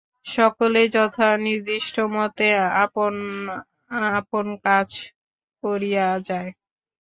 [0.27, 2.47] সকলেই যথানির্দিষ্টমতে
[2.83, 3.13] আপন
[4.13, 4.89] আপন কাজ
[5.63, 6.49] করিয়া যায়।